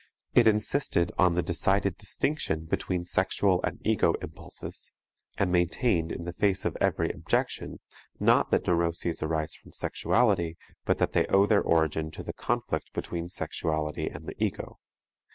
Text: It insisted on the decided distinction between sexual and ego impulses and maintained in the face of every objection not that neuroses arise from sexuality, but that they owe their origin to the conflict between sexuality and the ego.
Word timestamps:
It 0.33 0.47
insisted 0.47 1.11
on 1.19 1.33
the 1.33 1.43
decided 1.43 1.95
distinction 1.95 2.65
between 2.65 3.03
sexual 3.03 3.61
and 3.61 3.77
ego 3.85 4.13
impulses 4.15 4.93
and 5.37 5.51
maintained 5.51 6.11
in 6.11 6.23
the 6.25 6.33
face 6.33 6.65
of 6.65 6.75
every 6.81 7.11
objection 7.11 7.79
not 8.19 8.49
that 8.49 8.65
neuroses 8.65 9.21
arise 9.21 9.53
from 9.53 9.73
sexuality, 9.73 10.57
but 10.85 10.97
that 10.97 11.13
they 11.13 11.27
owe 11.27 11.45
their 11.45 11.61
origin 11.61 12.09
to 12.13 12.23
the 12.23 12.33
conflict 12.33 12.91
between 12.93 13.27
sexuality 13.27 14.07
and 14.07 14.25
the 14.25 14.33
ego. 14.43 14.79